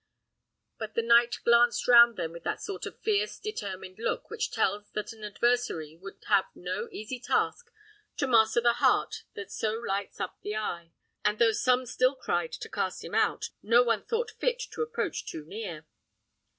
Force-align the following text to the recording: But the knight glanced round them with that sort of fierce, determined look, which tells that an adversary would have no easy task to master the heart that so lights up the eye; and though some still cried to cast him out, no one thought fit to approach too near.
But 0.79 0.95
the 0.95 1.03
knight 1.03 1.37
glanced 1.43 1.87
round 1.87 2.17
them 2.17 2.31
with 2.31 2.43
that 2.43 2.59
sort 2.59 2.87
of 2.87 2.99
fierce, 3.01 3.37
determined 3.37 3.99
look, 3.99 4.31
which 4.31 4.49
tells 4.49 4.89
that 4.93 5.13
an 5.13 5.23
adversary 5.23 5.95
would 5.95 6.23
have 6.27 6.45
no 6.55 6.89
easy 6.91 7.19
task 7.19 7.71
to 8.17 8.25
master 8.25 8.61
the 8.61 8.73
heart 8.81 9.25
that 9.35 9.51
so 9.51 9.73
lights 9.73 10.19
up 10.19 10.39
the 10.41 10.55
eye; 10.55 10.91
and 11.23 11.37
though 11.37 11.51
some 11.51 11.85
still 11.85 12.15
cried 12.15 12.51
to 12.53 12.67
cast 12.67 13.03
him 13.03 13.13
out, 13.13 13.51
no 13.61 13.83
one 13.83 14.03
thought 14.03 14.31
fit 14.31 14.59
to 14.71 14.81
approach 14.81 15.23
too 15.27 15.45
near. 15.45 15.85